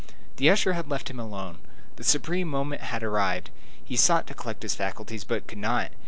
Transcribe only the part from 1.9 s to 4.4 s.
The supreme moment had arrived. He sought to